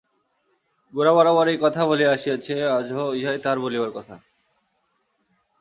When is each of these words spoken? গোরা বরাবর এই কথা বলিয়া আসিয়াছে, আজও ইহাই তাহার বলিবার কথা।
গোরা 0.93 1.11
বরাবর 1.13 1.45
এই 1.47 1.57
কথা 1.57 1.81
বলিয়া 1.85 2.11
আসিয়াছে, 2.11 2.55
আজও 2.69 3.03
ইহাই 3.13 3.39
তাহার 3.43 3.59
বলিবার 3.59 3.91
কথা। 3.91 4.15